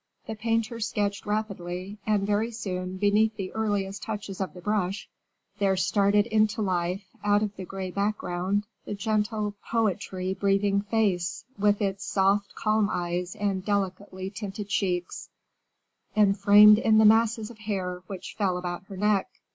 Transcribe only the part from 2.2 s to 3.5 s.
very soon, beneath